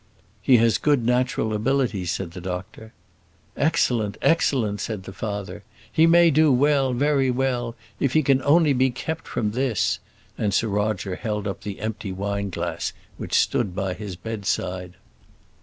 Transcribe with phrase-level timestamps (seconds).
[0.41, 2.91] "He has good natural abilities," said the doctor.
[3.55, 5.61] "Excellent, excellent," said the father.
[5.91, 9.99] "He may do well, very well, if he can only be kept from this;"
[10.39, 14.95] and Sir Roger held up the empty wine glass which stood by his bedside.